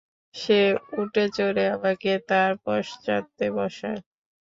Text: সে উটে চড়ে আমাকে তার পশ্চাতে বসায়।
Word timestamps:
সে 0.35 0.59
উটে 0.99 1.25
চড়ে 1.37 1.63
আমাকে 1.75 2.11
তার 2.29 2.51
পশ্চাতে 2.65 3.45
বসায়। 3.57 3.99